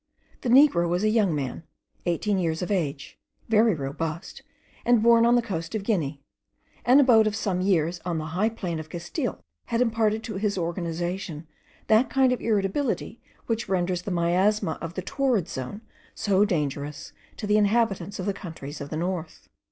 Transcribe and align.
The 0.41 0.49
negro 0.49 0.89
was 0.89 1.03
a 1.03 1.09
young 1.09 1.35
man, 1.35 1.61
eighteen 2.07 2.39
years 2.39 2.63
of 2.63 2.71
age, 2.71 3.19
very 3.49 3.75
robust, 3.75 4.41
and 4.83 5.03
born 5.03 5.27
on 5.27 5.35
the 5.35 5.43
coast 5.43 5.75
of 5.75 5.83
Guinea; 5.83 6.23
an 6.85 6.99
abode 6.99 7.27
of 7.27 7.35
some 7.35 7.61
years 7.61 8.01
on 8.03 8.17
the 8.17 8.25
high 8.33 8.49
plain 8.49 8.79
of 8.79 8.89
Castile, 8.89 9.43
had 9.65 9.79
imparted 9.79 10.23
to 10.23 10.37
his 10.37 10.57
organization 10.57 11.45
that 11.85 12.09
kind 12.09 12.33
of 12.33 12.41
irritability 12.41 13.21
which 13.45 13.69
renders 13.69 14.01
the 14.01 14.09
miasma 14.09 14.79
of 14.81 14.95
the 14.95 15.03
torrid 15.03 15.47
zone 15.47 15.81
so 16.15 16.45
dangerous 16.45 17.13
to 17.37 17.45
the 17.45 17.57
inhabitants 17.57 18.17
of 18.17 18.25
the 18.25 18.33
countries 18.33 18.81
of 18.81 18.89
the 18.89 18.97
north. 18.97 19.49